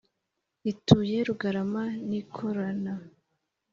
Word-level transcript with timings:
Ituye 0.71 1.17
Rugarama 1.27 1.83
nikorana 2.07 2.93